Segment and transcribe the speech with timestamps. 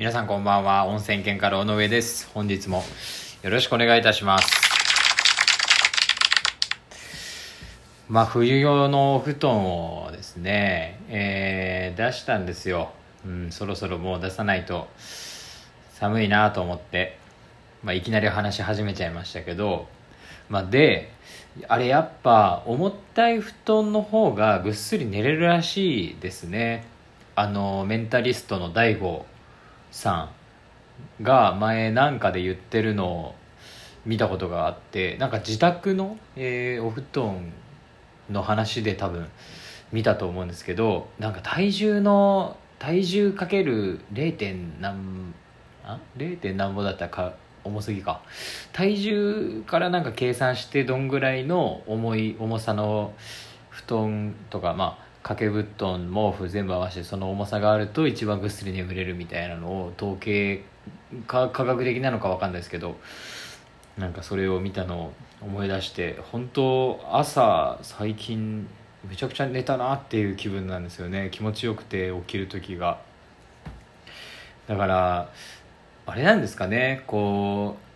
[0.00, 0.86] 皆さんこんばんは。
[0.86, 2.30] 温泉県から尾上です。
[2.32, 2.82] 本日も
[3.42, 4.50] よろしくお願いいたします。
[8.08, 12.92] まあ冬用の布団をですね、えー、出したんですよ、
[13.26, 14.88] うん、そろそろもう出さないと
[15.92, 17.18] 寒いなと思って、
[17.84, 19.86] まあ、いきなり話し始めちゃいましたけど、
[20.48, 21.12] まあ、で
[21.68, 26.86] あれやっぱ重たい布団の方がぐっすり寝れるらしいですね。
[27.36, 29.24] あのメンタリストの DAIGO
[29.90, 30.30] さ
[31.20, 33.34] んが前なんかで言ってるのを
[34.06, 37.52] 見たことがあってなんか自宅の、えー、お布団
[38.30, 39.28] の話で多分
[39.92, 44.36] 見たと思うんですけどなんか体重の体重かける 0.
[44.36, 45.34] 点何
[45.84, 46.38] あ 0.
[46.38, 48.22] 点何ぼだったか重すぎか
[48.72, 53.12] 体重からなんか計算してどんぐらいの重い重さの
[53.68, 60.64] 布団とかまあ掛け布団毛布全部合わせてその重さがあると一番ぐっすり眠れるみたいなのを統計
[61.26, 62.96] 科学的なのか分かんないですけど
[63.98, 65.12] なんかそれを見たのを
[65.42, 68.66] 思い出して本当朝最近
[69.08, 71.30] めちゃくちゃ寝たなっていう気分なんですよね。
[71.32, 73.00] 気持ちよくて起きる時が。
[74.68, 75.30] だから
[76.06, 77.02] あれなんですかね。
[77.06, 77.90] こう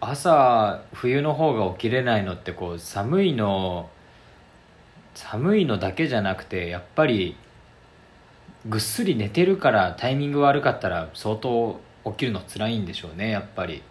[0.00, 3.88] 朝冬の方が起きれないのってこう寒いの
[5.14, 7.36] 寒いのだけじゃなくてやっぱり
[8.66, 13.82] ぐっすり寝てるからタイミング悪かったら相当起きるの辛いんでしょうねやっぱり。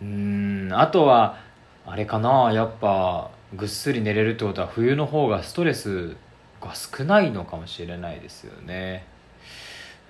[0.00, 1.38] うんあとは
[1.84, 6.16] あれかなやっぱぐっすり寝れるってことは冬の方がストレス
[6.60, 9.06] が少ないのかもしれないですよね、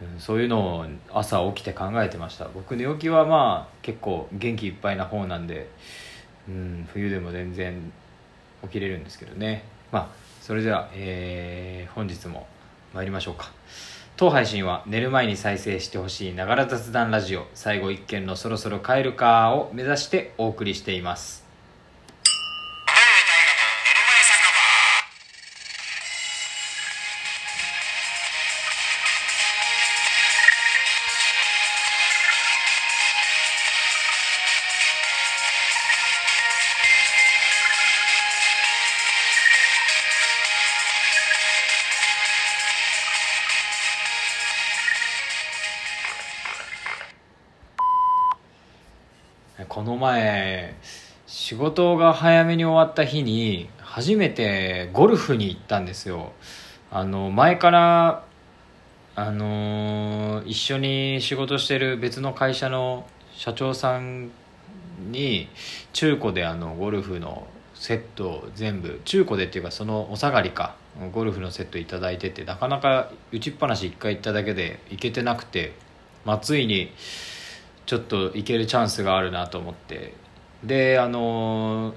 [0.02, 2.48] うん、そういうのを朝起きて考えてました。
[2.52, 5.70] 僕寝起きはまあ結構元気いっぱいな方なんで、
[6.48, 7.92] うん、冬でも全然
[8.62, 9.64] 起きれるんですけどね。
[9.92, 10.08] まあ
[10.40, 12.46] それでは、えー、本日も
[12.94, 13.52] 参りましょうか。
[14.16, 17.46] 当配信は寝る前に再生してほしいながら雑談ラジオ。
[17.54, 21.47] 最後一件のそろそろ帰るかを目指してお送りしています。
[49.66, 50.76] この前
[51.26, 56.32] 仕事が早めに終わった日に初めてゴルフに行ったんですよ。
[56.90, 58.24] あの前から
[59.16, 64.30] あの一緒に仕事してる別の会社の社長さん
[65.10, 65.48] に
[65.92, 70.76] 中古であのゴルフのセットを全部中古でっていうかそのお下がりか
[71.12, 75.72] ゴルフのセット頂いててなかなか打ちっぱなし1回行っただけで行けてなくて、
[76.24, 76.92] まあ、ついに
[77.88, 80.12] ちょっといけるチャンスがあるなと思って。
[80.62, 81.94] であの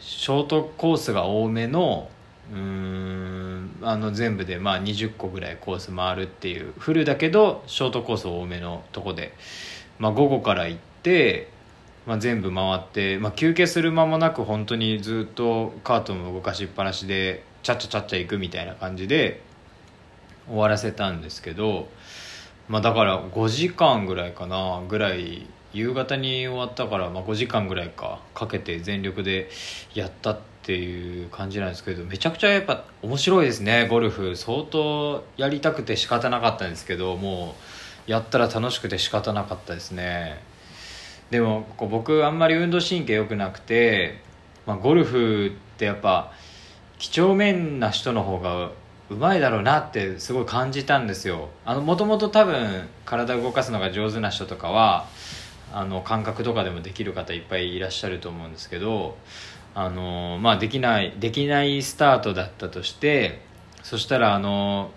[0.00, 2.08] ショートコースが多めの
[2.50, 9.34] うんあの全部でまあ20個ぐらいコース回るっていうフルだけどショートコース多めのとこで、
[9.98, 11.50] まあ、午後から行って、
[12.06, 19.42] まあ、全部回って、まあ、休憩する間もなく本当にずっとカートも動かしっぱなしでちゃっちゃちゃっちゃ行くみたいな感じで
[20.48, 21.88] 終わらせたんですけど
[22.68, 29.50] まあだから5時間ぐらいかなぐらい夕方に終わったから、まあ、5時間ぐらいかかけて全力で
[29.94, 34.36] やったっていう感じなんですけどめちゃくちゃやっぱ面白いですねゴルフ。
[34.36, 37.54] 相当やりたくて仕方なかったんですけども
[38.08, 40.40] うやったら楽しくて仕方なかったですね。
[41.30, 44.22] でもこう僕あんまり運動神経良くなくて、
[44.64, 46.32] まあ、ゴルフってやっぱ
[46.98, 48.70] 几帳面な人の方が
[49.08, 51.50] うまいだろうなってすごい感じたんですよ。
[51.64, 55.06] もともと多分体を動かすのが上手な人とかは
[55.72, 59.16] あの感覚とかでもできる方いっぱいいらっしゃると思うんですけど
[59.74, 63.42] あの、まあ、できないできないスタートだったとして
[63.82, 64.90] そしたらあの、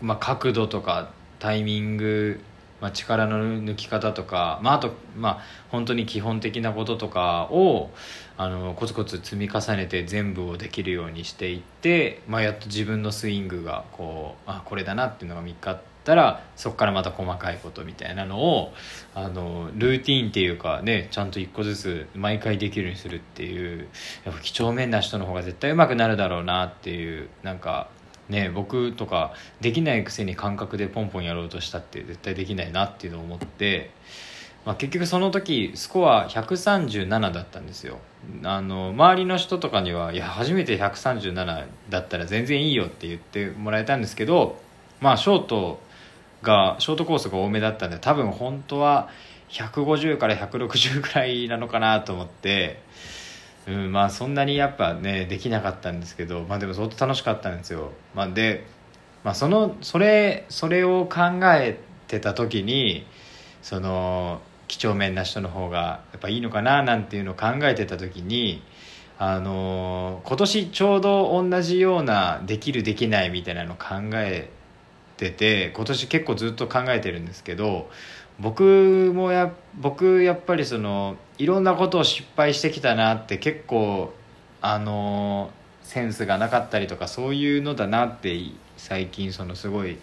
[0.00, 2.40] まあ、角度とかタイミング
[2.80, 5.38] まあ、力の抜き方とか、まあ、あと、まあ、
[5.70, 7.90] 本当に基本的なこととかを
[8.38, 18.72] あのコツコツ積み重ねて全部をできるようにしていって、まあ、やっと自分のスイングがこうあこれだなっていうのが見つかったらそこからまた細かいことみたいなのを
[19.14, 23.88] あのルーティーンっていうかねちゃんと一個ずつ毎回できるようにするっていう
[24.24, 27.88] やっぱ几帳面な人の方が絶対うまくなるだろうなっていうなんか
[28.28, 33.90] ね僕とかできないくせに感覚でポンポンやろうとしたって絶対できないなっていうのを思って、
[34.66, 37.98] まあ、結局その時スコア137だったんですよ。
[38.42, 44.60] あの周りの人とかにはいや初めて137だったら全然いいよって言ってもらえたんですけど
[45.00, 45.80] まあショート
[46.42, 49.08] がショートコースが多めだったんで多分本当は
[49.50, 52.80] 150から160ぐらいなのかなと思って、
[53.68, 58.66] うん、まあそんなにやっぱねできなかったんですけどまあでも相当楽しかったんですよ、まあ、で、
[59.22, 61.20] まあ、そのそれそれを考
[61.54, 61.78] え
[62.08, 63.06] てた時に
[63.62, 68.62] その几帳面な人の方がやっぱいいのかななんていうのを考えてた時に
[69.18, 74.50] あの今年ちょうど同じようなできるできないみたいなのを考え
[75.16, 77.88] てて今年結構ずっと考えてるんですけど
[78.38, 84.12] 僕もや僕やっぱりそのいろんなことを失敗してきたなって結構
[84.60, 85.50] あの
[85.82, 88.38] センスがなかったりとかそういうのだなって
[88.76, 89.98] 最近そのすごい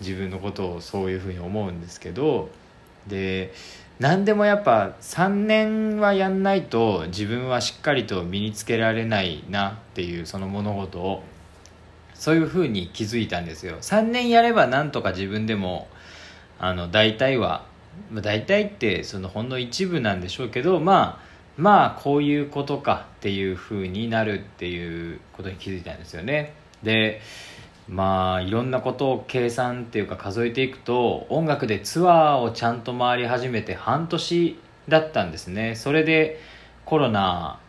[0.00, 2.48] 自分のことをそういうふうに思うんですけど
[3.06, 3.52] で
[4.00, 11.22] 何でもやっぱ3年はやんないと自分はしっかりと身につけられないなっていうその物事を
[12.14, 13.76] そういうふうに気づいたんですよ。
[13.80, 15.88] 3年やればなんとか自分でも
[16.58, 17.66] あの大体は
[18.12, 21.24] 大体ってそのほんの一部なんでしょうけどまあ
[21.56, 26.54] まあこういうことかっていうふうになるっていうことに気づいたんですよね。
[26.82, 27.20] で
[27.88, 34.58] まあいろんなことを計算っていうか数えていくと音楽でツアーをちゃんと回り始めて半年
[34.88, 35.74] だったんですね。
[35.74, 36.40] それで
[36.84, 37.60] コロナ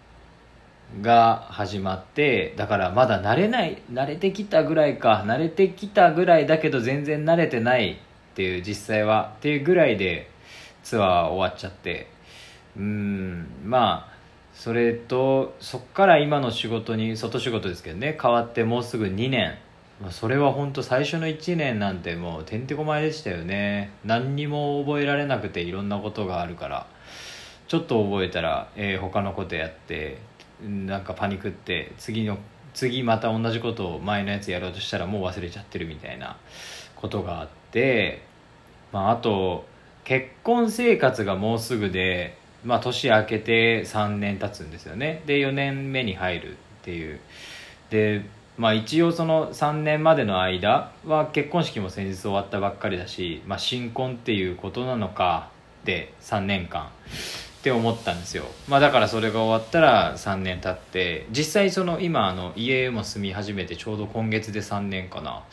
[1.01, 7.97] が始まってだからまだ慣れない慣れてきたぐらいか慣れてきたぐらいだけど全然慣れてないっ
[8.35, 10.29] ていう実際はっていうぐらいで
[10.83, 12.07] ツアー終わっちゃって。
[12.77, 14.15] うんまあ
[14.53, 19.57] それとそっから今の仕事に外仕事ですけどね変わってもうすぐ2年。
[20.01, 23.91] まあ、それは本当最初の1年なんてもうてんてこまいでしたよね。
[24.03, 26.87] 何にも覚えられなくていろんなことがあるから。
[27.67, 30.19] ちょっと覚えたら、えー、他のことやって
[30.63, 32.37] なんかパニクって次の
[32.73, 36.37] 次また同じことを前のやつやろうとしたらもう忘れちゃってるみたいな
[36.95, 38.21] ことがあって、
[38.91, 39.65] まあ、あと
[40.03, 45.23] 結婚生活がもうすぐで、まあ、年明けて3年経つんですよね。
[45.25, 47.19] で4年目に入るっていう。
[47.89, 48.23] で
[48.57, 55.49] まあ一応その3年までの間は結婚式も先日終わったばっかりだし、まあ、新婚っていうことなのか
[55.83, 56.89] で3年間っ
[57.63, 65.43] て思ったんですよ、まあ、だからそれが終わったら3年経って実際その今あの家も住み始めてちょうど今月で3年かな。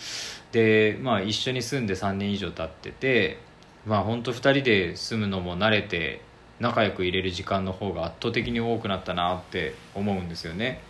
[0.53, 3.39] で、まあ、一緒に住んで3年以上経ってて
[3.87, 6.21] まあ本当2人で住むのも慣れて
[6.61, 10.81] 仲良く入れる時間の方が圧倒的に多くなったなって思うんですよね。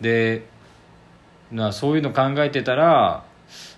[0.00, 0.42] で
[1.54, 3.24] なそういうの考えてたら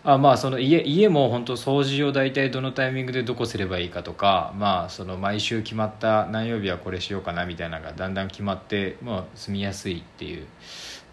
[0.02, 10.46] あまあその家家も本当掃除を大体どのタイミングでどこすればいいかとかまあその毎週決まった何曜日はこれしようかなみたいなのがだんだん決まって、まあ、住みやすいっていう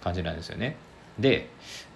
[0.04, 0.78] 感じなんですよね。
[1.20, 1.50] で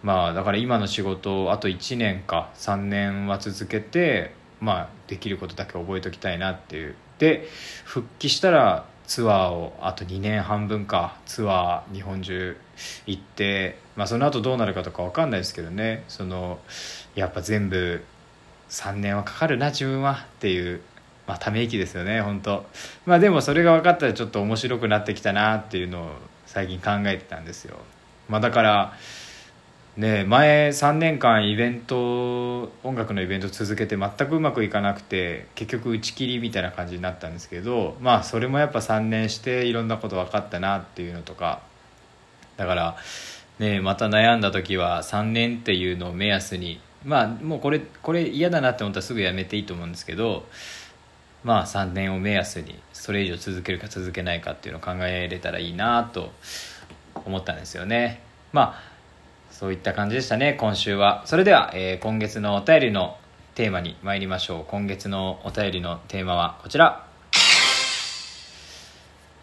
[0.03, 6.95] まあだから今の仕事をあと1年か3年は続けてまあできることだけ覚えておきたいなっていう。
[7.19, 7.47] で
[7.83, 12.57] 復帰したらツアーをあと2年半分かツアー日本中
[13.05, 16.03] 行って、まあ、その後どうなるかとか分かんないですけどね。
[16.07, 16.59] その
[17.15, 18.03] やっぱ全部
[18.69, 20.81] 3年はかかるな自分はっていう、
[21.25, 22.65] まあ、ため息ですよね本当。
[23.05, 26.11] まあでもそれが分かったらちょっと面白くなってきたなっていうのを
[26.45, 27.77] 最近考えてたんですよ、
[28.27, 28.93] まあ、だから
[29.97, 41.61] ね前3年間イベント音楽のイベント続けて全くうまくいかなくて結局打ち切りみたいな感じになったんですけどまあそれもやっぱ3年していろんなこと分かったなっていうのとか
[42.57, 42.97] だから
[43.57, 50.45] ねまた悩んだ時は3年っていうのを目安にまあもうこれこれ嫌だなって思ったらすぐやめていいと思うんですけど
[51.43, 56.33] まあ3年を目安にそれ以上続けるか続けないかっていうのを考えれたらいいなと
[57.25, 58.21] 思ったんですよね。
[58.53, 58.96] まあ
[59.51, 61.23] そういった感じでしたね、今週は。
[61.25, 63.17] それでは、えー、今月のお便りの
[63.55, 64.65] テーマに参りましょう。
[64.67, 67.07] 今月のお便りのテーマはこちら。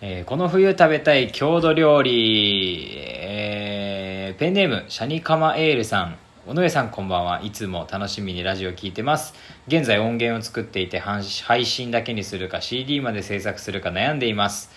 [0.00, 6.16] えー、この冬食べたい郷土料理、えー、ペンネーム、シャニカマエールさん。
[6.46, 9.32] 尾上さんこんばんはいつも楽しみにラジオ聞いてます
[9.66, 11.24] 現在音源を作っていて配
[11.64, 14.70] 信だけにするか CD まで制作するか悩んでいます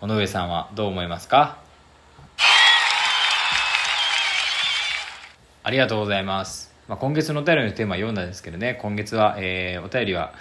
[0.00, 1.67] 尾上さんはどう思いますか？
[5.68, 6.72] ありがとうございます。
[6.88, 10.32] まあ、今月のお便りのテーマ読んだんですけどね、今月は、えー、お便りは、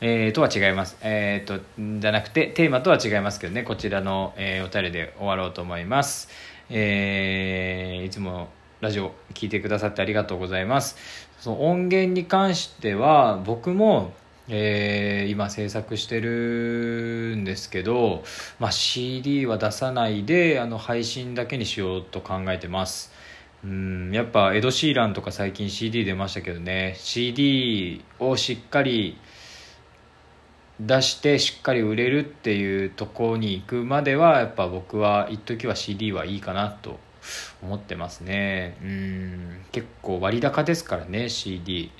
[0.00, 0.96] えー、とは違います。
[1.02, 1.62] えー、と、
[2.00, 6.30] じゃなくて、テーマとは違いますけどね、こちらの、えー、お便りで終わろうと思います。
[6.70, 8.48] えー、いつも
[8.80, 10.96] ラジオ聞いてくださってありがとうございます。
[11.38, 14.14] その音源に関しては、僕も、
[14.48, 18.24] えー、今制作してるんですけど、
[18.58, 23.12] まあ、CD は出さないであの配信だけにしようと考えてます
[23.64, 26.94] うんやっぱエド・シーランとか最近 CD 出ましたけどね。
[26.98, 29.16] CD をしっかり
[30.80, 36.98] 出してしっかり売れるっていうとこに行くまではやっぱ僕は一時は CD はいいかなと
[37.62, 38.76] 思ってますね。
[38.82, 41.92] うん結構割高ですからね CD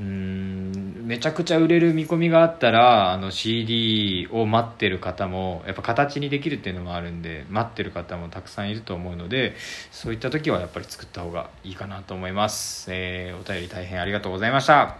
[0.00, 9.54] うんめちゃくちゃ売れる見込みがあったらあの CD を待ってる方もやっぱ形にできるっていうのもあるんで待ってる方もたくさんいると思うので
[9.90, 14.98] そういった時はやっぱり作った方がいいかなと思います、えー、お便り大変ありがとうございました。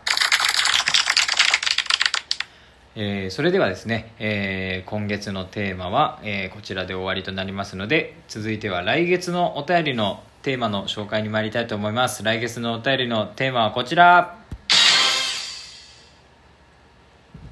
[2.97, 12.25] えー、それではですね、えー、今月のテーマは、えー、こちらで終わりとなりますので続いては来月のお便りのテーマの紹介に参りたいと思います。
[12.25, 14.40] 来月のお便りのテーマはこちら。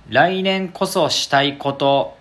[0.09, 2.17] 来年こそしたいこと。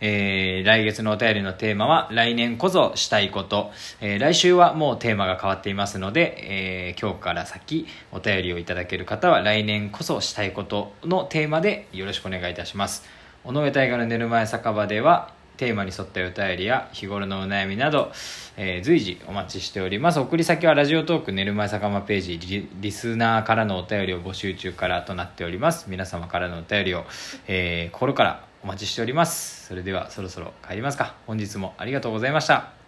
[0.00, 13.04] えー、来月のお便りのテーマは来年こそしたいこと、えー、来週はもうテーマが変わっていますので、えー、今日から先お便りをいただける方は来年こそしたいことのテーマでよろしくお願いいたします。
[13.44, 18.12] 尾上大河の寝る前酒場ではテーマに沿ったお便りや日頃のお悩みなど、
[18.56, 20.18] えー、随時お待ちしております。
[20.18, 25.90] 送り先はラジオトーク寝る前酒場ページリリスナーからのお便りを募集中からとなっております。
[25.90, 27.04] 皆様からのお便りを、
[27.46, 29.66] えー、心からお待ちしております。
[29.66, 31.14] それではそろそろ帰りますか。
[31.26, 32.79] 本日もありがとうございました。